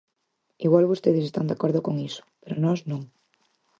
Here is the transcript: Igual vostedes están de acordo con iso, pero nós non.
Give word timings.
Igual 0.65 0.89
vostedes 0.91 1.25
están 1.25 1.47
de 1.47 1.55
acordo 1.55 1.79
con 1.85 1.95
iso, 2.09 2.21
pero 2.41 2.55
nós 2.65 2.79
non. 2.89 3.01